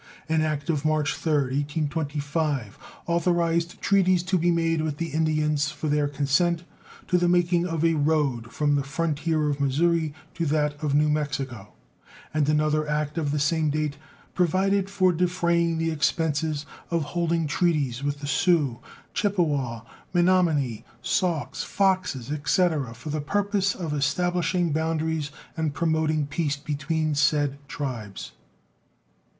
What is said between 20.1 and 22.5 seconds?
Menomenees, Sauks, Foxes,